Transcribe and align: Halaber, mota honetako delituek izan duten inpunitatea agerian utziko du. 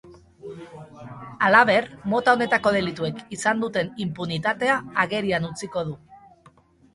Halaber, 1.47 1.87
mota 2.13 2.33
honetako 2.37 2.71
delituek 2.77 3.21
izan 3.37 3.61
duten 3.65 3.93
inpunitatea 4.07 4.79
agerian 5.05 5.47
utziko 5.51 5.85
du. 5.93 6.59